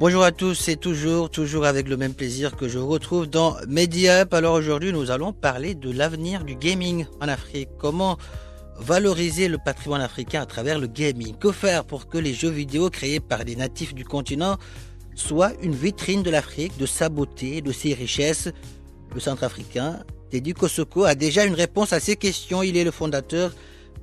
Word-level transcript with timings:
Bonjour 0.00 0.22
à 0.22 0.30
tous, 0.30 0.54
c'est 0.54 0.76
toujours, 0.76 1.28
toujours 1.28 1.64
avec 1.64 1.88
le 1.88 1.96
même 1.96 2.14
plaisir 2.14 2.54
que 2.54 2.68
je 2.68 2.78
vous 2.78 2.86
retrouve 2.86 3.26
dans 3.26 3.56
MediaUp. 3.66 4.32
Alors 4.32 4.54
aujourd'hui, 4.54 4.92
nous 4.92 5.10
allons 5.10 5.32
parler 5.32 5.74
de 5.74 5.90
l'avenir 5.90 6.44
du 6.44 6.54
gaming 6.54 7.04
en 7.20 7.26
Afrique. 7.26 7.70
Comment 7.80 8.16
valoriser 8.78 9.48
le 9.48 9.58
patrimoine 9.58 10.00
africain 10.00 10.42
à 10.42 10.46
travers 10.46 10.78
le 10.78 10.86
gaming? 10.86 11.36
Que 11.36 11.50
faire 11.50 11.84
pour 11.84 12.06
que 12.06 12.16
les 12.16 12.32
jeux 12.32 12.48
vidéo 12.48 12.90
créés 12.90 13.18
par 13.18 13.44
des 13.44 13.56
natifs 13.56 13.92
du 13.92 14.04
continent 14.04 14.56
soient 15.16 15.50
une 15.62 15.74
vitrine 15.74 16.22
de 16.22 16.30
l'Afrique, 16.30 16.78
de 16.78 16.86
sa 16.86 17.08
beauté, 17.08 17.60
de 17.60 17.72
ses 17.72 17.92
richesses? 17.92 18.50
Le 19.12 19.18
centre-africain, 19.18 20.04
Teddy 20.30 20.54
Kosoko, 20.54 21.06
a 21.06 21.16
déjà 21.16 21.44
une 21.44 21.54
réponse 21.54 21.92
à 21.92 21.98
ces 21.98 22.14
questions. 22.14 22.62
Il 22.62 22.76
est 22.76 22.84
le 22.84 22.92
fondateur 22.92 23.52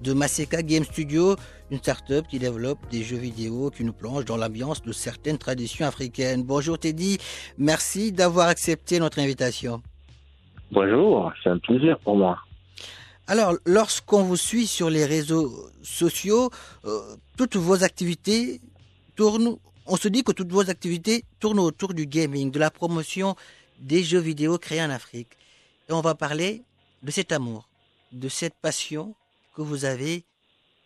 de 0.01 0.13
Maseka 0.13 0.61
Game 0.61 0.83
Studio, 0.83 1.35
une 1.71 1.77
start-up 1.77 2.25
qui 2.29 2.39
développe 2.39 2.79
des 2.89 3.03
jeux 3.03 3.17
vidéo 3.17 3.69
qui 3.69 3.83
nous 3.83 3.93
plongent 3.93 4.25
dans 4.25 4.37
l'ambiance 4.37 4.81
de 4.81 4.91
certaines 4.91 5.37
traditions 5.37 5.85
africaines. 5.85 6.43
Bonjour 6.43 6.77
Teddy, 6.77 7.17
merci 7.57 8.11
d'avoir 8.11 8.47
accepté 8.47 8.99
notre 8.99 9.19
invitation. 9.19 9.81
Bonjour, 10.71 11.31
c'est 11.43 11.49
un 11.49 11.57
plaisir 11.59 11.97
pour 11.99 12.15
moi. 12.17 12.37
Alors, 13.27 13.55
lorsqu'on 13.65 14.23
vous 14.23 14.37
suit 14.37 14.67
sur 14.67 14.89
les 14.89 15.05
réseaux 15.05 15.51
sociaux, 15.81 16.51
euh, 16.85 16.99
toutes 17.37 17.55
vos 17.55 17.83
activités 17.83 18.61
tournent, 19.15 19.57
on 19.87 19.95
se 19.95 20.07
dit 20.07 20.23
que 20.23 20.31
toutes 20.31 20.51
vos 20.51 20.69
activités 20.69 21.23
tournent 21.39 21.59
autour 21.59 21.93
du 21.93 22.05
gaming, 22.05 22.51
de 22.51 22.59
la 22.59 22.69
promotion 22.69 23.35
des 23.79 24.03
jeux 24.03 24.19
vidéo 24.19 24.57
créés 24.57 24.83
en 24.83 24.91
Afrique. 24.91 25.29
Et 25.89 25.93
on 25.93 26.01
va 26.01 26.13
parler 26.13 26.63
de 27.01 27.11
cet 27.11 27.31
amour, 27.31 27.67
de 28.11 28.29
cette 28.29 28.55
passion 28.55 29.15
que 29.55 29.61
vous 29.61 29.85
avez 29.85 30.23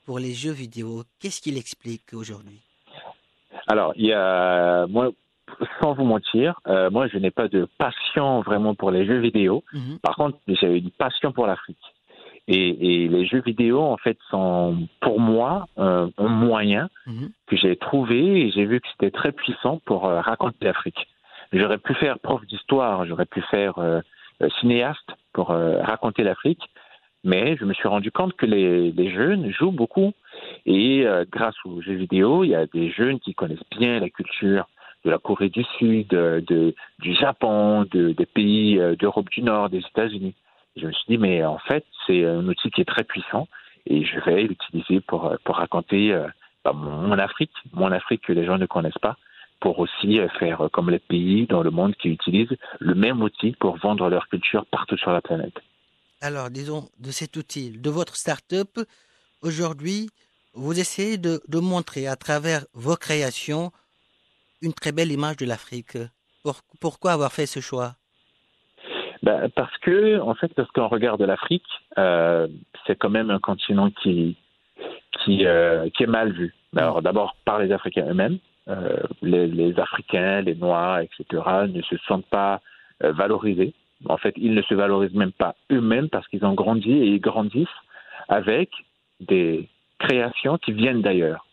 pour 0.06 0.20
les 0.20 0.34
jeux 0.34 0.52
vidéo. 0.52 1.03
Qu'est-ce 1.20 1.42
qu'il 1.42 1.58
explique 1.58 2.14
aujourd'hui? 2.14 2.62
Alors, 3.67 3.94
il 3.95 4.06
y 4.08 4.14
a, 4.14 4.86
moi, 4.88 5.09
sans 5.81 5.94
vous 5.94 6.06
mentir, 6.06 6.59
euh, 6.67 6.89
moi, 6.89 7.08
je 7.08 7.17
n'ai 7.17 7.31
pas 7.31 7.48
de 7.48 7.67
passion 7.78 8.42
vraiment 8.42 8.76
pour 8.76 8.92
les 8.92 9.06
jeux 9.06 9.20
vidéo. 9.20 9.64
Mhm. 9.73 10.00
Par 10.00 10.16
contre, 10.16 10.38
j'ai 10.48 10.78
une 10.78 10.92
passion 10.92 11.31
pour 11.31 11.48
l'Afrique. 11.48 11.78
Et, 12.48 13.03
et 13.03 13.08
les 13.08 13.28
jeux 13.28 13.42
vidéo, 13.42 13.81
en 13.81 13.98
fait, 13.98 14.17
sont 14.31 14.88
pour 15.02 15.20
moi 15.20 15.67
euh, 15.78 16.08
un 16.17 16.28
moyen 16.28 16.89
Mhm. 17.05 17.30
que 17.48 17.55
j'ai 17.58 17.76
trouvé 17.76 18.42
et 18.42 18.52
j'ai 18.52 18.65
vu 18.65 18.80
que 18.82 18.88
c'était 18.92 19.11
très 19.11 19.32
puissant 19.32 19.80
pour 19.86 20.05
euh, 20.05 20.21
raconter 20.21 20.65
l'Afrique. 20.65 21.08
J'aurais 21.54 21.77
pu 21.80 21.94
faire 21.95 22.20
prof 22.20 22.44
d'histoire, 22.45 23.05
j'aurais 23.08 23.26
pu 23.26 23.42
faire 23.49 23.73
cinéaste 24.60 25.10
pour 25.33 25.48
raconter 25.48 26.21
l'Afrique, 26.21 26.61
mais 27.24 27.58
je 27.58 27.66
me 27.66 27.74
suis 27.74 27.88
rendu 27.88 28.12
compte 28.12 28.34
que 28.36 28.46
les, 28.46 28.92
les 28.92 29.12
jeunes 29.12 29.52
jouent 29.52 29.72
beaucoup 29.72 30.14
et 30.66 31.06
euh, 31.06 31.26
grâce 31.30 31.56
aux 31.66 31.82
jeux 31.82 31.96
vidéo, 31.96 32.44
il 32.44 32.50
y 32.50 32.56
a 32.56 32.66
des 32.68 32.92
jeunes 32.92 33.20
qui 33.20 33.34
connaissent 33.34 33.70
bien 33.78 34.00
la 34.00 34.10
culture 34.10 34.68
de 35.06 35.12
la 35.12 35.18
Corée 35.18 35.50
du 35.50 35.64
Sud, 35.78 36.14
euh, 36.14 36.42
de, 36.42 36.76
du 37.00 37.14
Japon, 37.14 37.86
de, 37.92 38.12
des 38.12 38.26
pays 38.26 38.80
euh, 38.80 38.96
d'Europe 38.96 39.30
du 39.30 39.42
Nord, 39.42 39.70
des 39.70 39.80
États-Unis. 39.80 40.36
Je 40.76 40.88
me 40.88 40.92
suis 40.92 41.06
dit, 41.08 41.18
mais 41.18 41.44
en 41.44 41.58
fait, 41.58 41.86
c'est 42.06 42.26
un 42.26 42.48
outil 42.48 42.70
qui 42.72 42.82
est 42.82 42.86
très 42.86 43.04
puissant 43.04 43.48
et 43.86 44.04
je 44.04 44.20
vais 44.20 44.44
l'utiliser 44.44 45.02
pour, 45.02 45.26
euh, 45.26 45.38
pour 45.44 45.56
raconter 45.56 46.12
euh, 46.14 46.28
bah, 46.64 46.74
mon, 46.74 47.18
Afrique, 47.18 47.52
mon 47.74 47.92
Afrique 47.92 48.24
que 48.24 48.34
les 48.34 48.46
gens 48.46 48.58
ne 48.58 48.66
connaissent 48.66 48.98
pas, 49.02 49.16
pour 49.60 49.80
aussi 49.80 50.20
faire 50.40 50.70
comme 50.72 50.90
les 50.90 51.00
pays 51.00 51.46
dans 51.48 51.64
le 51.64 51.70
monde 51.70 51.94
qui 51.96 52.10
utilisent 52.10 52.56
le 52.80 52.96
même 52.96 53.22
outil 53.22 53.54
pour 53.60 53.76
vendre 53.78 54.10
leur 54.10 54.30
culture 54.30 54.66
partout 54.66 54.96
sur 54.96 55.12
la 55.12 55.22
planète. 55.22 55.60
Alors, 56.22 56.50
disons, 56.50 56.90
de 57.00 57.12
cet 57.12 57.38
outil, 57.38 57.72
de 57.72 57.90
votre 57.90 58.18
start-up, 58.18 58.78
aujourd'hui, 59.42 60.10
vous 60.54 60.78
essayez 60.78 61.18
de, 61.18 61.42
de 61.48 61.60
montrer 61.60 62.08
à 62.08 62.18
travers 62.18 62.66
vos 62.74 62.98
créations 62.98 63.72
une 64.62 64.74
très 64.74 64.92
belle 64.92 65.12
image 65.14 65.38
de 65.38 65.46
l'Afrique. 65.46 65.98
Pour- 66.44 66.60
pourquoi 66.82 67.14
avoir 67.14 67.32
fait 67.32 67.46
ce 67.46 67.62
choix? 67.62 67.96
Ben, 69.24 69.50
parce 69.56 69.78
que, 69.78 70.20
en 70.20 70.36
fait, 70.36 70.54
parce 70.56 70.70
qu'on 70.72 70.88
regarde 70.90 71.22
l'Afrique, 71.22 71.68
euh, 71.98 72.48
c'est 72.86 72.98
quand 72.98 73.10
même 73.10 73.30
un 73.30 73.40
continent 73.40 73.90
qui, 74.04 74.36
qui, 75.24 75.46
euh, 75.46 75.90
qui 75.92 76.04
est 76.04 76.08
mal 76.08 76.34
vu. 76.34 76.54
Alors, 76.76 77.02
d'abord 77.02 77.38
par 77.46 77.60
les 77.60 77.72
Africains 77.72 78.08
eux-mêmes. 78.10 78.40
Euh, 78.68 78.98
les, 79.22 79.48
les 79.48 79.80
Africains, 79.80 80.42
les 80.42 80.54
Noirs, 80.56 81.00
etc., 81.00 81.24
ne 81.70 81.82
se 81.82 81.96
sentent 82.08 82.30
pas 82.30 82.62
valorisés. 83.02 83.74
En 84.05 84.17
fait, 84.17 84.33
ils 84.37 84.54
ne 84.54 84.61
se 84.61 84.73
valorisent 84.73 85.14
même 85.14 85.32
pas 85.32 85.55
eux-mêmes 85.71 86.10
parce 86.10 86.27
qu'ils 86.27 86.45
ont 86.45 86.54
grandi 86.54 86.92
et 86.92 87.08
ils 87.08 87.20
grandissent 87.20 87.67
avec 88.30 88.70
des 89.20 89.67
créations 89.99 90.58
qui 90.58 90.71
viennent 90.71 91.02
d'ailleurs. 91.02 91.45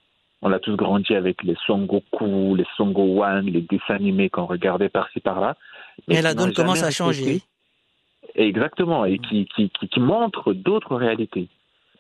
On 0.43 0.53
a 0.53 0.59
tous 0.61 0.77
grandi 0.77 1.15
avec 1.15 1.43
les 1.43 1.57
Son 1.67 1.85
Goku, 1.87 2.55
les 2.55 2.67
Son 2.77 2.91
Gohan, 2.91 3.41
les 3.41 3.63
dessins 3.63 3.95
animés 3.97 4.31
qu'on 4.31 4.47
regardait 4.47 4.89
par-ci 4.89 5.19
par-là. 5.21 5.57
Mais 6.07 6.23
la 6.23 6.35
donne 6.35 6.53
commence 6.53 6.83
à 6.83 6.91
changer. 6.91 7.41
Exactement, 8.35 9.05
et 9.07 9.19
qui, 9.19 9.47
qui, 9.47 9.71
qui, 9.71 9.89
qui 9.89 10.01
montre 10.01 10.53
d'autres 10.53 10.95
réalités. 10.95 11.49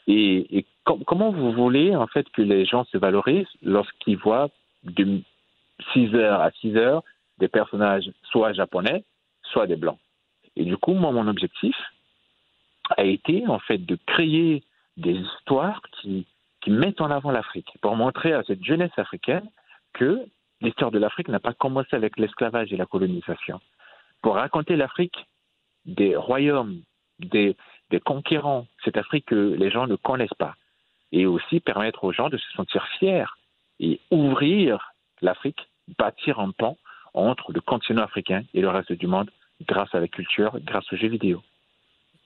Et, 0.06 0.58
et 0.58 0.66
com- 0.84 1.02
comment 1.06 1.30
vous 1.32 1.50
voulez 1.52 1.96
en 1.96 2.06
fait 2.06 2.28
que 2.30 2.42
les 2.42 2.66
gens 2.66 2.84
se 2.84 2.98
valorisent 2.98 3.46
lorsqu'ils 3.62 4.18
voient 4.18 4.50
de 4.84 5.20
6 5.92 6.14
heures 6.14 6.40
à 6.40 6.50
6 6.60 6.76
heures 6.76 7.02
des 7.38 7.48
personnages 7.48 8.10
soit 8.30 8.52
japonais, 8.52 9.02
soit 9.42 9.66
des 9.66 9.76
blancs? 9.76 9.98
Et 10.56 10.64
du 10.64 10.76
coup, 10.76 10.94
moi, 10.94 11.12
mon 11.12 11.28
objectif 11.28 11.76
a 12.96 13.04
été 13.04 13.46
en 13.46 13.58
fait 13.58 13.78
de 13.78 13.98
créer 14.06 14.62
des 14.96 15.12
histoires 15.12 15.82
qui, 16.00 16.26
mettent 16.68 17.00
en 17.00 17.12
avant 17.12 17.30
l'Afrique, 17.30 17.72
pour 17.80 17.94
montrer 17.94 18.32
à 18.32 18.42
cette 18.42 18.64
jeunesse 18.64 18.90
africaine 18.96 19.48
que 19.92 20.26
l'histoire 20.60 20.90
de 20.90 20.98
l'Afrique 20.98 21.28
n'a 21.28 21.38
pas 21.38 21.52
commencé 21.52 21.94
avec 21.94 22.18
l'esclavage 22.18 22.72
et 22.72 22.76
la 22.76 22.86
colonisation. 22.86 23.60
Pour 24.20 24.34
raconter 24.34 24.74
l'Afrique 24.74 25.14
des 25.84 26.16
royaumes, 26.16 26.82
des, 27.20 27.56
des 27.90 28.00
conquérants, 28.00 28.66
cette 28.84 28.96
Afrique 28.96 29.26
que 29.26 29.54
les 29.56 29.70
gens 29.70 29.86
ne 29.86 29.94
connaissent 29.94 30.34
pas. 30.38 30.56
Et 31.12 31.24
aussi 31.24 31.60
permettre 31.60 32.02
aux 32.02 32.10
gens 32.10 32.30
de 32.30 32.36
se 32.36 32.50
sentir 32.54 32.84
fiers 32.98 33.26
et 33.78 34.00
ouvrir 34.10 34.92
l'Afrique, 35.22 35.68
bâtir 35.96 36.40
un 36.40 36.50
pont 36.50 36.76
entre 37.14 37.52
le 37.52 37.60
continent 37.60 38.02
africain 38.02 38.42
et 38.54 38.60
le 38.60 38.70
reste 38.70 38.92
du 38.92 39.06
monde 39.06 39.30
grâce 39.62 39.94
à 39.94 40.00
la 40.00 40.08
culture, 40.08 40.58
grâce 40.62 40.90
aux 40.92 40.96
jeux 40.96 41.08
vidéo. 41.08 41.42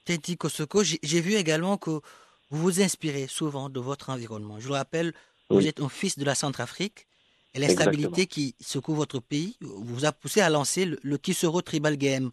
Teddy 0.05 0.37
Kosoko, 0.37 0.83
j'ai 0.83 1.21
vu 1.21 1.35
également 1.35 1.77
que 1.77 1.91
vous 1.91 2.63
vous 2.63 2.81
inspirez 2.83 3.27
souvent 3.29 3.69
de 3.69 3.79
votre 3.79 4.11
environnement. 4.11 4.59
Je 4.59 4.67
vous 4.67 4.73
rappelle, 4.75 5.13
vous 5.51 5.67
êtes 5.67 5.81
un 5.81 5.89
fils 5.89 6.19
de 6.19 6.25
la 6.25 6.35
Centrafrique 6.35 7.07
et 7.55 7.61
l'instabilité 7.61 8.27
qui 8.27 8.55
secoue 8.61 8.95
votre 8.95 9.21
pays 9.21 9.57
vous 9.61 10.05
a 10.05 10.13
poussé 10.13 10.41
à 10.41 10.51
lancer 10.51 10.85
le, 10.85 10.99
le 11.03 11.19
Kisoro 11.19 11.63
Tribal 11.63 11.97
Game. 11.97 12.31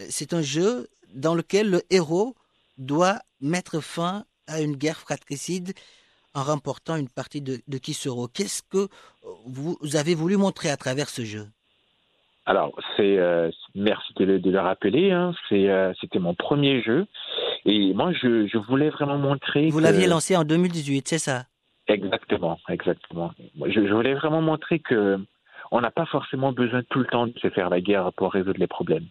Euh, 0.00 0.06
C'est 0.08 0.32
un 0.34 0.42
jeu 0.42 0.88
dans 1.14 1.34
lequel 1.34 1.70
le 1.70 1.82
héros 1.90 2.34
doit 2.78 3.20
mettre 3.40 3.80
fin 3.80 4.24
à 4.46 4.60
une 4.60 4.76
guerre 4.76 4.98
fratricide 4.98 5.74
en 6.34 6.42
remportant 6.42 6.96
une 6.96 7.08
partie 7.08 7.42
de, 7.42 7.60
de 7.68 7.78
Kisoro. 7.78 8.26
Qu'est-ce 8.28 8.62
que 8.62 8.88
vous 9.44 9.78
avez 9.94 10.14
voulu 10.14 10.36
montrer 10.36 10.70
à 10.70 10.76
travers 10.76 11.10
ce 11.10 11.24
jeu? 11.24 11.48
Alors, 12.46 12.72
c'est 12.96 13.18
euh, 13.18 13.50
merci 13.74 14.12
de 14.16 14.24
le, 14.24 14.38
de 14.40 14.50
le 14.50 14.58
rappeler. 14.60 15.12
Hein, 15.12 15.32
c'est 15.48 15.68
euh, 15.70 15.92
c'était 16.00 16.18
mon 16.18 16.34
premier 16.34 16.82
jeu 16.82 17.06
et 17.64 17.94
moi 17.94 18.12
je, 18.12 18.46
je 18.48 18.58
voulais 18.58 18.90
vraiment 18.90 19.18
montrer. 19.18 19.68
Vous 19.70 19.78
que- 19.78 19.84
l'aviez 19.84 20.06
lancé 20.08 20.36
en 20.36 20.44
2018, 20.44 21.06
c'est 21.08 21.18
ça? 21.18 21.44
Exactement, 21.88 22.58
exactement. 22.68 23.32
Moi, 23.56 23.68
Je, 23.70 23.86
je 23.86 23.92
voulais 23.92 24.14
vraiment 24.14 24.40
montrer 24.42 24.78
que 24.80 25.18
on 25.70 25.80
n'a 25.80 25.90
pas 25.90 26.06
forcément 26.06 26.52
besoin 26.52 26.82
tout 26.90 26.98
le 26.98 27.06
temps 27.06 27.26
de 27.28 27.38
se 27.38 27.48
faire 27.50 27.70
la 27.70 27.80
guerre 27.80 28.12
pour 28.14 28.32
résoudre 28.32 28.58
les 28.60 28.66
problèmes. 28.66 29.06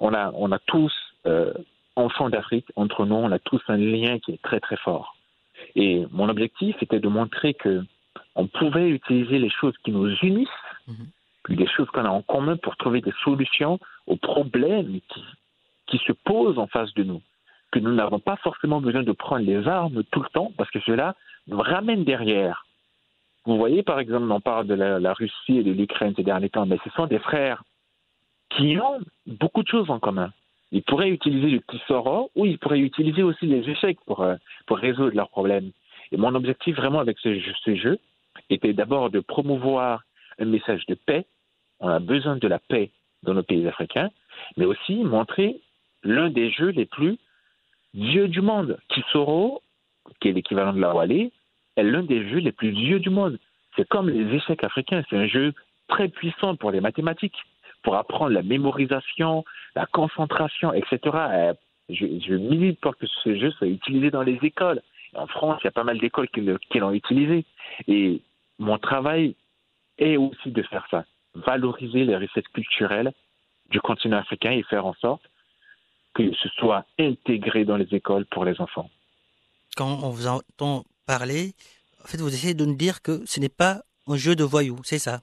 on 0.00 0.14
a, 0.14 0.30
on 0.34 0.50
a 0.52 0.58
tous, 0.60 0.92
euh, 1.26 1.52
enfants 1.96 2.30
d'Afrique, 2.30 2.66
entre 2.76 3.04
nous, 3.06 3.14
on 3.16 3.30
a 3.30 3.38
tous 3.38 3.60
un 3.68 3.76
lien 3.76 4.18
qui 4.18 4.32
est 4.32 4.42
très 4.42 4.58
très 4.60 4.76
fort. 4.78 5.16
Et 5.76 6.04
mon 6.10 6.28
objectif 6.28 6.74
était 6.82 6.98
de 7.00 7.08
montrer 7.08 7.54
que 7.54 7.82
on 8.34 8.46
pouvait 8.46 8.88
utiliser 8.88 9.38
les 9.38 9.50
choses 9.50 9.74
qui 9.84 9.90
nous 9.90 10.08
unissent, 10.22 10.48
Mhm. 10.88 11.06
Puis 11.42 11.56
des 11.56 11.66
choses 11.66 11.88
qu'on 11.90 12.04
a 12.04 12.10
en 12.10 12.22
commun 12.22 12.56
pour 12.56 12.76
trouver 12.76 13.00
des 13.00 13.12
solutions 13.24 13.78
aux 14.06 14.16
problèmes 14.16 15.00
qui, 15.88 15.98
se 15.98 16.12
posent 16.12 16.58
en 16.58 16.66
face 16.66 16.92
de 16.94 17.02
nous. 17.02 17.20
Que 17.70 17.78
nous 17.78 17.92
n'avons 17.92 18.18
pas 18.18 18.36
forcément 18.36 18.80
besoin 18.80 19.02
de 19.02 19.12
prendre 19.12 19.44
les 19.44 19.68
armes 19.68 20.02
tout 20.10 20.22
le 20.22 20.28
temps, 20.30 20.52
parce 20.56 20.70
que 20.70 20.80
cela 20.80 21.14
nous 21.48 21.58
ramène 21.58 22.04
derrière. 22.04 22.64
Vous 23.44 23.56
voyez, 23.56 23.82
par 23.82 23.98
exemple, 23.98 24.30
on 24.30 24.40
parle 24.40 24.66
de 24.66 24.74
la, 24.74 25.12
Russie 25.12 25.58
et 25.58 25.62
de 25.62 25.72
l'Ukraine 25.72 26.14
ces 26.16 26.22
derniers 26.22 26.48
temps, 26.48 26.64
mais 26.64 26.78
ce 26.84 26.90
sont 26.90 27.06
des 27.06 27.18
frères 27.18 27.62
qui 28.50 28.78
ont 28.78 29.00
beaucoup 29.26 29.62
de 29.62 29.68
choses 29.68 29.90
en 29.90 29.98
commun. 29.98 30.32
Ils 30.70 30.82
pourraient 30.82 31.10
utiliser 31.10 31.50
le 31.50 31.60
petit 31.60 31.82
soro 31.86 32.30
ou 32.34 32.46
ils 32.46 32.58
pourraient 32.58 32.78
utiliser 32.78 33.22
aussi 33.22 33.46
les 33.46 33.68
échecs 33.68 33.98
pour, 34.06 34.22
euh, 34.22 34.36
résoudre 34.70 35.14
leurs 35.14 35.28
problèmes. 35.28 35.70
Et 36.12 36.16
mon 36.16 36.34
objectif 36.34 36.76
vraiment 36.76 37.00
avec 37.00 37.18
ce 37.18 37.74
jeu 37.74 37.98
était 38.48 38.72
d'abord 38.72 39.10
de 39.10 39.20
promouvoir 39.20 40.02
un 40.38 40.44
message 40.46 40.84
de 40.86 40.94
paix. 40.94 41.26
On 41.82 41.88
a 41.88 41.98
besoin 41.98 42.36
de 42.36 42.48
la 42.48 42.58
paix 42.58 42.90
dans 43.24 43.34
nos 43.34 43.42
pays 43.42 43.66
africains, 43.68 44.10
mais 44.56 44.64
aussi 44.64 45.02
montrer 45.04 45.60
l'un 46.04 46.30
des 46.30 46.50
jeux 46.50 46.70
les 46.70 46.86
plus 46.86 47.18
vieux 47.92 48.28
du 48.28 48.40
monde. 48.40 48.78
Kisoro, 48.88 49.62
qui 50.20 50.28
est 50.28 50.32
l'équivalent 50.32 50.72
de 50.72 50.80
la 50.80 50.94
Wallée, 50.94 51.32
est 51.76 51.82
l'un 51.82 52.02
des 52.02 52.28
jeux 52.30 52.38
les 52.38 52.52
plus 52.52 52.70
vieux 52.70 53.00
du 53.00 53.10
monde. 53.10 53.38
C'est 53.76 53.88
comme 53.88 54.08
les 54.08 54.34
échecs 54.36 54.64
africains, 54.64 55.02
c'est 55.10 55.16
un 55.16 55.26
jeu 55.26 55.52
très 55.88 56.08
puissant 56.08 56.56
pour 56.56 56.70
les 56.70 56.80
mathématiques, 56.80 57.36
pour 57.82 57.96
apprendre 57.96 58.30
la 58.30 58.42
mémorisation, 58.42 59.44
la 59.74 59.86
concentration, 59.86 60.72
etc. 60.72 60.98
Euh, 61.14 61.54
Je, 61.88 62.06
je 62.26 62.34
milite 62.34 62.80
pour 62.80 62.96
que 62.96 63.06
ce 63.06 63.34
jeu 63.36 63.50
soit 63.52 63.66
utilisé 63.66 64.10
dans 64.10 64.22
les 64.22 64.38
écoles. 64.42 64.80
En 65.14 65.26
France, 65.26 65.58
il 65.60 65.64
y 65.64 65.68
a 65.68 65.72
pas 65.72 65.84
mal 65.84 65.98
d'écoles 65.98 66.28
qui 66.28 66.78
l'ont 66.78 66.92
utilisé. 66.92 67.44
Et 67.88 68.22
mon 68.58 68.78
travail 68.78 69.34
est 69.98 70.16
aussi 70.16 70.50
de 70.50 70.62
faire 70.62 70.86
ça, 70.90 71.04
valoriser 71.34 72.04
les 72.04 72.16
recettes 72.16 72.48
culturelles 72.48 73.12
du 73.70 73.80
continent 73.80 74.18
africain 74.18 74.52
et 74.52 74.62
faire 74.64 74.86
en 74.86 74.94
sorte 74.94 75.22
que 76.14 76.30
ce 76.34 76.48
soit 76.50 76.84
intégré 76.98 77.64
dans 77.64 77.76
les 77.76 77.88
écoles 77.94 78.26
pour 78.26 78.44
les 78.44 78.60
enfants. 78.60 78.90
Quand 79.76 80.00
on 80.02 80.10
vous 80.10 80.26
entend 80.26 80.84
parler, 81.06 81.54
en 82.04 82.06
fait, 82.06 82.18
vous 82.18 82.28
essayez 82.28 82.54
de 82.54 82.66
nous 82.66 82.76
dire 82.76 83.00
que 83.00 83.22
ce 83.24 83.40
n'est 83.40 83.48
pas 83.48 83.82
un 84.06 84.16
jeu 84.16 84.34
de 84.36 84.44
voyous, 84.44 84.80
c'est 84.84 84.98
ça? 84.98 85.22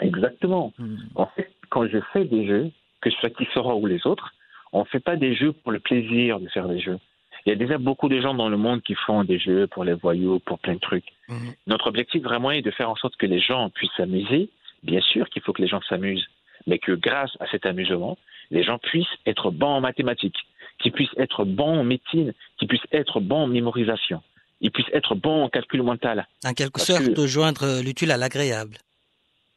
Exactement. 0.00 0.72
Mhm. 0.78 1.08
En 1.14 1.26
fait, 1.26 1.52
quand 1.70 1.86
je 1.86 1.98
fais 2.12 2.24
des 2.24 2.46
jeux, 2.46 2.70
que 3.00 3.10
ce 3.10 3.16
soit 3.18 3.30
qui 3.30 3.46
sera 3.54 3.74
ou 3.76 3.86
les 3.86 4.06
autres, 4.06 4.34
on 4.72 4.80
ne 4.80 4.84
fait 4.84 5.00
pas 5.00 5.16
des 5.16 5.34
jeux 5.34 5.52
pour 5.52 5.72
le 5.72 5.80
plaisir 5.80 6.40
de 6.40 6.48
faire 6.48 6.68
des 6.68 6.80
jeux. 6.80 6.98
Il 7.44 7.50
y 7.50 7.52
a 7.52 7.56
déjà 7.56 7.78
beaucoup 7.78 8.08
de 8.08 8.20
gens 8.20 8.34
dans 8.34 8.48
le 8.48 8.56
monde 8.56 8.82
qui 8.82 8.94
font 9.06 9.22
des 9.22 9.38
jeux 9.38 9.68
pour 9.68 9.84
les 9.84 9.92
voyous, 9.92 10.40
pour 10.40 10.58
plein 10.58 10.74
de 10.74 10.80
trucs. 10.80 11.06
Mhm. 11.28 11.54
Notre 11.68 11.86
objectif 11.86 12.22
vraiment 12.22 12.50
est 12.50 12.62
de 12.62 12.72
faire 12.72 12.90
en 12.90 12.96
sorte 12.96 13.16
que 13.16 13.26
les 13.26 13.40
gens 13.40 13.70
puissent 13.70 13.96
s'amuser. 13.96 14.50
Bien 14.86 15.00
sûr 15.00 15.28
qu'il 15.30 15.42
faut 15.42 15.52
que 15.52 15.60
les 15.62 15.68
gens 15.68 15.80
s'amusent, 15.88 16.26
mais 16.66 16.78
que 16.78 16.92
grâce 16.92 17.32
à 17.40 17.46
cet 17.50 17.66
amusement, 17.66 18.16
les 18.50 18.62
gens 18.62 18.78
puissent 18.78 19.16
être 19.26 19.50
bons 19.50 19.74
en 19.78 19.80
mathématiques, 19.80 20.38
qu'ils 20.80 20.92
puissent 20.92 21.16
être 21.16 21.44
bons 21.44 21.80
en 21.80 21.84
médecine, 21.84 22.32
qu'ils 22.58 22.68
puissent 22.68 22.90
être 22.92 23.20
bons 23.20 23.42
en 23.44 23.46
mémorisation, 23.48 24.22
ils 24.60 24.70
puissent 24.70 24.92
être 24.92 25.14
bons 25.14 25.42
en 25.44 25.48
calcul 25.48 25.82
mental. 25.82 26.26
En 26.44 26.54
quelque 26.54 26.78
Parce 26.78 26.86
sorte, 26.86 27.14
que- 27.14 27.26
joindre 27.26 27.82
l'utile 27.82 28.12
à 28.12 28.16
l'agréable. 28.16 28.78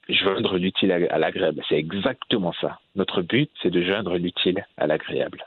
Joindre 0.10 0.58
l'utile 0.58 0.92
à 0.92 0.96
à 1.14 1.20
l'agréable, 1.20 1.62
c'est 1.70 1.76
exactement 1.78 2.54
ça. 2.60 2.80
Notre 2.96 3.22
but, 3.22 3.52
c'est 3.62 3.70
de 3.70 3.84
joindre 3.84 4.18
l'utile 4.18 4.66
à 4.78 4.88
l'agréable. 4.88 5.46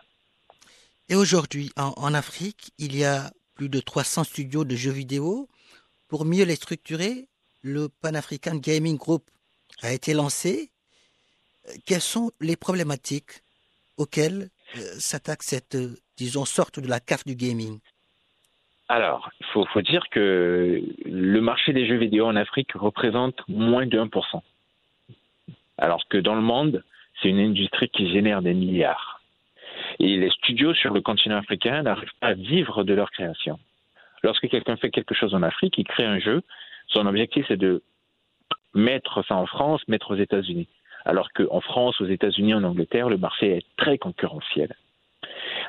Et 1.08 1.17
aujourd'hui, 1.17 1.70
en, 1.76 1.93
en 1.96 2.14
Afrique, 2.14 2.70
il 2.78 2.96
y 2.96 3.05
a 3.05 3.32
plus 3.56 3.69
de 3.69 3.81
300 3.81 4.23
studios 4.23 4.64
de 4.64 4.76
jeux 4.76 4.93
vidéo. 4.93 5.49
Pour 6.08 6.25
mieux 6.25 6.44
les 6.44 6.55
structurer, 6.55 7.26
le 7.62 7.88
Pan 7.88 8.14
African 8.14 8.55
Gaming 8.55 8.96
Group 8.99 9.25
a 9.83 9.93
été 9.93 10.15
lancé. 10.15 10.71
Euh, 11.69 11.73
Quelles 11.87 12.01
sont 12.01 12.31
les 12.41 12.57
problématiques 12.57 13.43
auxquelles 13.97 14.49
euh, 14.77 14.81
s'attaque 14.99 15.43
cette, 15.43 15.75
euh, 15.75 15.97
disons, 16.17 16.45
sorte 16.45 16.81
de 16.81 16.89
la 16.89 17.01
CAF 17.01 17.25
du 17.25 17.35
gaming? 17.35 17.79
Alors, 18.89 19.31
il 19.41 19.47
faut, 19.47 19.81
dire 19.81 20.05
que 20.11 20.83
le 21.07 21.41
marché 21.41 21.73
des 21.73 21.87
jeux 21.87 21.97
vidéo 21.97 22.27
en 22.27 22.37
Afrique 22.37 22.73
représente 22.75 23.41
moins 23.49 23.87
de 23.87 23.99
1%. 23.99 24.43
Alors 25.79 26.07
que 26.11 26.19
dans 26.19 26.35
le 26.35 26.43
monde, 26.43 26.85
c'est 27.21 27.29
une 27.29 27.39
industrie 27.39 27.89
qui 27.89 28.13
génère 28.13 28.43
des 28.43 28.53
milliards. 28.53 29.23
Et 29.99 30.17
les 30.17 30.31
studios 30.31 30.75
sur 30.75 30.93
le 30.93 31.01
continent 31.01 31.39
africain 31.39 31.83
n'arrivent 31.83 32.13
pas 32.21 32.29
à 32.29 32.35
vivre 32.35 32.85
de 32.85 32.93
leur 32.93 33.11
création. 33.11 33.59
Lorsque 34.23 34.49
quelqu'un 34.49 34.77
fait 34.77 34.91
quelque 34.91 35.15
chose 35.15 35.35
en 35.35 35.43
Afrique, 35.43 35.79
il 35.79 35.85
crée 35.85 36.05
un 36.05 36.19
jeu, 36.19 36.43
son 36.89 37.07
objectif 37.07 37.47
c'est 37.49 37.57
de 37.57 37.83
mettre 38.75 39.25
ça 39.27 39.37
en 39.37 39.47
France, 39.47 39.83
mettre 39.89 40.13
aux 40.13 40.17
États-Unis. 40.17 40.69
Alors 41.05 41.33
qu'en 41.33 41.61
France, 41.61 42.01
aux 42.01 42.07
États-Unis, 42.07 42.55
en 42.55 42.65
Angleterre, 42.65 43.09
le 43.09 43.19
marché 43.19 43.57
est 43.57 43.67
très 43.77 43.99
concurrentiel. 43.99 44.75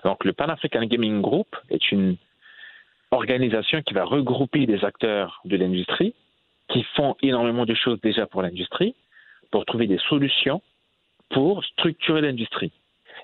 Donc 0.04 0.24
le 0.26 0.34
Pan 0.34 0.46
African 0.46 0.84
Gaming 0.84 1.22
Group 1.22 1.56
est 1.70 1.92
une 1.92 2.18
organisation 3.12 3.82
qui 3.82 3.94
va 3.94 4.06
regrouper 4.06 4.66
des 4.66 4.84
acteurs 4.84 5.42
de 5.46 5.56
l'industrie 5.56 6.14
qui 6.70 6.84
font 6.96 7.16
énormément 7.22 7.66
de 7.66 7.74
choses 7.74 8.00
déjà 8.02 8.26
pour 8.26 8.42
l'industrie, 8.42 8.96
pour 9.52 9.66
trouver 9.66 9.88
des 9.88 10.00
solutions 10.10 10.62
pour 11.34 11.64
structurer 11.66 12.22
l'industrie. 12.22 12.72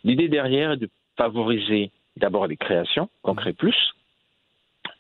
L'idée 0.04 0.28
derrière 0.28 0.72
est 0.72 0.78
de 0.78 0.90
favoriser 1.16 1.92
d'abord 2.18 2.48
les 2.48 2.58
créations, 2.58 3.10
qu'on 3.22 3.36
crée 3.36 3.54
plus, 3.54 3.78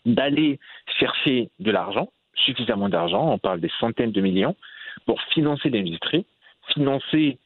d'aller 0.05 0.59
chercher 0.99 1.49
de 1.59 1.71
l'argent, 1.71 2.09
suffisamment 2.35 2.87
d'argent, 2.87 3.33
on 3.33 3.37
parle 3.37 3.59
des 3.59 3.71
centaines 3.79 4.11
de 4.11 4.21
millions, 4.21 4.55
pour 5.09 5.23
financer 5.33 5.71
l'industrie, 5.71 6.27
financer 6.71 7.39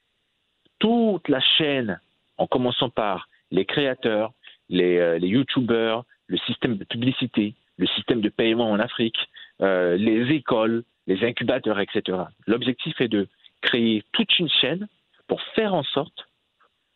toute 0.79 1.29
la 1.29 1.39
chaîne, 1.39 1.97
en 2.37 2.45
commençant 2.45 2.89
par 2.89 3.29
les 3.51 3.63
créateurs, 3.63 4.33
les, 4.67 4.97
euh, 4.97 5.17
youtubeurs, 5.17 6.03
le 6.27 6.37
système 6.39 6.75
de 6.75 6.83
publicité, 6.83 7.55
le 7.77 7.87
système 7.87 8.19
de 8.19 8.27
paiement 8.27 8.69
en 8.69 8.79
Afrique, 8.79 9.15
euh, 9.61 9.95
les 9.95 10.35
écoles, 10.35 10.83
les 11.07 11.23
incubateurs, 11.23 11.79
etc. 11.79 12.23
L'objectif 12.47 12.99
est 12.99 13.07
de 13.07 13.29
créer 13.61 14.03
toute 14.11 14.37
une 14.39 14.49
chaîne 14.49 14.89
pour 15.27 15.41
faire 15.55 15.73
en 15.73 15.83
sorte 15.83 16.27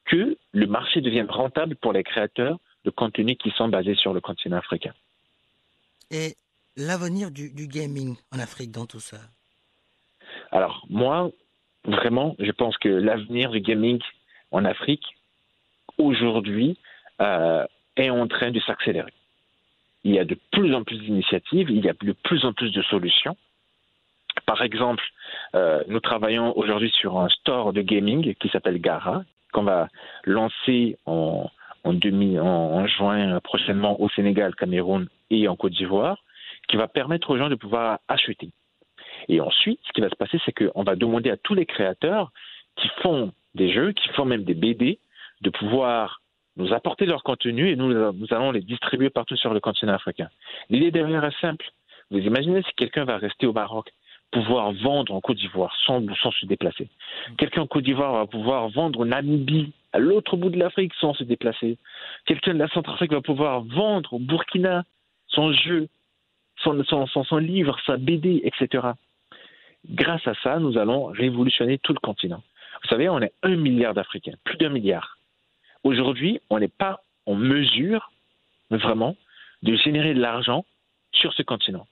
que 0.03 0.37
le 0.51 0.67
marché 0.67 0.99
devienne 0.99 1.31
rentable 1.31 1.77
pour 1.77 1.93
les 1.93 2.03
créateurs 2.03 2.59
de 2.83 2.89
contenus 2.89 3.37
qui 3.37 3.51
sont 3.51 3.69
basés 3.69 3.95
sur 3.95 4.13
le 4.13 4.19
continent 4.19 4.57
africain. 4.57 4.93
Et 6.11 6.35
l'avenir 6.75 7.31
du 7.31 7.67
gaming 7.69 8.17
en 8.33 8.39
Afrique 8.39 8.71
dans 8.71 8.85
tout 8.85 8.99
ça? 8.99 9.19
Alors, 10.51 10.85
moi, 10.89 11.31
vraiment, 11.85 12.35
je 12.39 12.51
pense 12.51 12.77
que 12.77 12.89
l'avenir 12.89 13.51
du 13.51 13.61
gaming 13.61 13.99
en 14.51 14.65
Afrique, 14.65 15.05
aujourd'hui, 15.97 16.77
euh, 17.21 17.65
est 17.95 18.09
en 18.09 18.27
train 18.27 18.51
de 18.51 18.59
s'accélérer. 18.59 19.13
Il 20.03 20.13
y 20.13 20.19
a 20.19 20.25
de 20.25 20.37
plus 20.51 20.73
en 20.75 20.83
plus 20.83 20.99
d'initiatives, 20.99 21.69
il 21.69 21.83
y 21.83 21.89
a 21.89 21.93
de 21.99 22.11
plus 22.13 22.45
en 22.45 22.53
plus 22.53 22.71
de 22.71 22.81
solutions. 22.83 23.35
Par 24.45 24.61
exemple, 24.61 25.03
euh, 25.55 25.83
nous 25.87 25.99
travaillons 25.99 26.55
aujourd'hui 26.57 26.91
sur 26.91 27.19
un 27.19 27.27
store 27.29 27.73
de 27.73 27.81
gaming 27.81 28.35
qui 28.35 28.49
s'appelle 28.49 28.79
Gara, 28.79 29.23
qu'on 29.51 29.63
va 29.63 29.87
lancer 30.25 30.97
en, 31.05 31.49
en, 31.83 32.87
juin 32.87 33.39
prochainement 33.39 33.99
au 33.99 34.09
Sénégal, 34.09 34.55
Cameroun 34.55 35.07
et 35.29 35.47
en 35.47 35.55
Côte 35.55 35.73
d'Ivoire, 35.73 36.23
qui 36.67 36.77
va 36.77 36.87
permettre 36.87 37.31
aux 37.31 37.37
gens 37.37 37.49
de 37.49 37.55
pouvoir 37.55 37.99
acheter. 38.07 38.51
Et 39.29 39.41
ensuite, 39.41 39.79
ce 39.87 39.91
qui 39.93 40.01
va 40.01 40.09
se 40.09 40.15
passer, 40.15 40.39
c'est 40.45 40.53
qu'on 40.53 40.83
va 40.83 40.95
demander 40.95 41.29
à 41.29 41.37
tous 41.37 41.53
les 41.53 41.65
créateurs 41.65 42.31
qui 42.75 42.87
font 43.01 43.31
des 43.55 43.71
jeux, 43.71 43.91
qui 43.91 44.07
font 44.09 44.25
même 44.25 44.43
des 44.43 44.53
BD, 44.53 44.99
de 45.41 45.49
pouvoir 45.49 46.21
nous 46.55 46.73
apporter 46.73 47.05
leur 47.05 47.23
contenu 47.23 47.69
et 47.69 47.75
nous, 47.75 47.93
nous 47.93 48.27
allons 48.31 48.51
les 48.51 48.61
distribuer 48.61 49.09
partout 49.09 49.35
sur 49.35 49.53
le 49.53 49.59
continent 49.59 49.93
africain. 49.93 50.29
L'idée 50.69 50.91
derrière 50.91 51.23
est 51.23 51.39
simple. 51.39 51.69
Vous 52.09 52.19
imaginez 52.19 52.63
si 52.63 52.73
quelqu'un 52.75 53.05
va 53.05 53.17
rester 53.17 53.45
au 53.45 53.53
Maroc, 53.53 53.91
pouvoir 54.31 54.71
vendre 54.73 55.13
en 55.13 55.21
Côte 55.21 55.37
d'Ivoire 55.37 55.75
sans, 55.85 56.03
sans 56.15 56.31
se 56.31 56.45
déplacer. 56.45 56.89
Quelqu'un 57.37 57.61
en 57.61 57.67
Côte 57.67 57.83
d'Ivoire 57.83 58.13
va 58.13 58.25
pouvoir 58.25 58.69
vendre 58.69 59.01
en 59.01 59.05
Namibie, 59.05 59.71
à 59.93 59.99
l'autre 59.99 60.35
bout 60.35 60.49
de 60.49 60.57
l'Afrique, 60.57 60.93
sans 60.99 61.13
se 61.13 61.23
déplacer. 61.23 61.77
Quelqu'un 62.25 62.53
de 62.53 62.59
la 62.59 62.67
Centrafrique 62.69 63.11
va 63.11 63.21
pouvoir 63.21 63.61
vendre 63.61 64.13
au 64.13 64.19
Burkina 64.19 64.83
son 65.27 65.53
jeu, 65.53 65.87
son, 66.57 66.83
son, 66.85 67.05
son, 67.07 67.23
son 67.23 67.37
livre, 67.37 67.77
sa 67.85 67.97
BD, 67.97 68.41
etc. 68.43 68.89
Grâce 69.89 70.27
à 70.27 70.33
ça, 70.43 70.59
nous 70.59 70.77
allons 70.77 71.05
révolutionner 71.05 71.77
tout 71.77 71.93
le 71.93 71.99
continent. 71.99 72.43
Vous 72.83 72.89
savez, 72.89 73.09
on 73.09 73.21
est 73.21 73.33
un 73.43 73.55
milliard 73.55 73.93
d'Africains, 73.93 74.35
plus 74.43 74.57
d'un 74.57 74.69
milliard. 74.69 75.17
Aujourd'hui, 75.83 76.41
on 76.49 76.59
n'est 76.59 76.67
pas 76.67 77.01
en 77.25 77.35
mesure, 77.35 78.11
vraiment, 78.69 79.15
de 79.63 79.75
générer 79.75 80.13
de 80.13 80.19
l'argent 80.19 80.65
sur 81.13 81.33
ce 81.33 81.43
continent. 81.43 81.87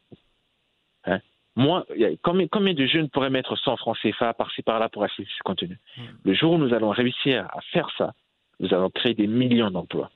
Hein? 1.05 1.19
Moi, 1.55 1.85
combien, 2.21 2.47
combien, 2.47 2.73
de 2.73 2.85
jeunes 2.85 3.09
pourraient 3.09 3.29
mettre 3.29 3.55
100 3.55 3.77
francs 3.77 3.97
CFA 4.01 4.33
par-ci 4.33 4.61
par-là 4.61 4.89
pour 4.89 5.03
acheter 5.03 5.25
ce 5.25 5.43
contenu? 5.43 5.79
Le 6.23 6.33
jour 6.33 6.53
où 6.53 6.57
nous 6.57 6.73
allons 6.73 6.89
réussir 6.89 7.47
à 7.53 7.61
faire 7.71 7.89
ça, 7.97 8.13
nous 8.59 8.73
allons 8.73 8.89
créer 8.89 9.13
des 9.13 9.27
millions 9.27 9.71
d'emplois. 9.71 10.11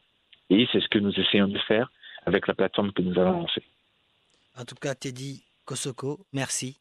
Et 0.50 0.68
c'est 0.72 0.82
ce 0.82 0.88
que 0.90 1.00
nous 1.00 1.18
essayons 1.18 1.48
de 1.48 1.60
faire 1.60 1.92
avec 2.26 2.48
la 2.48 2.54
plateforme 2.54 2.92
que 2.92 3.02
nous 3.02 3.18
avons 3.18 3.42
lancée. 3.42 3.64
En 4.58 4.66
tout 4.66 4.76
cas, 4.76 4.96
Teddy 4.96 5.44
Kosoko, 5.66 6.20
merci. 6.34 6.78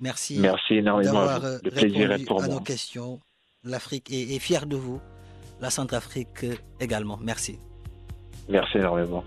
Merci, 0.00 0.38
merci 0.38 0.74
énormément. 0.74 1.12
D'avoir 1.14 1.44
euh, 1.44 1.58
Le 1.64 1.70
plaisir 1.70 2.12
est 2.12 2.24
pour 2.24 2.42
à 2.42 2.46
moi. 2.46 2.54
nos 2.56 2.60
questions. 2.60 3.20
L'Afrique 3.64 4.10
est, 4.12 4.34
est 4.34 4.38
fière 4.38 4.66
de 4.66 4.76
vous. 4.76 5.00
La 5.60 5.70
Centrafrique 5.70 6.44
également. 6.80 7.18
Merci. 7.22 7.58
Merci 8.48 8.78
énormément. 8.78 9.24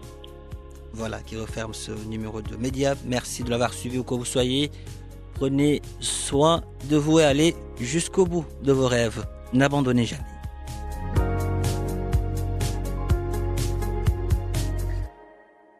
Voilà 0.94 1.20
qui 1.22 1.36
referme 1.38 1.74
ce 1.74 1.92
numéro 2.08 2.42
de 2.42 2.56
Média. 2.56 2.94
Merci 3.06 3.44
de 3.44 3.50
l'avoir 3.50 3.74
suivi 3.74 3.98
où 3.98 4.04
que 4.04 4.14
vous 4.14 4.26
soyez. 4.26 4.72
Prenez 5.36 5.82
soin 6.00 6.62
de 6.90 6.98
vous 6.98 7.20
et 7.20 7.24
allez 7.24 7.56
jusqu'au 7.80 8.26
bout 8.26 8.46
de 8.64 8.72
vos 8.72 8.88
rêves. 8.88 9.26
N'abandonnez 9.54 10.06
jamais. 10.06 10.24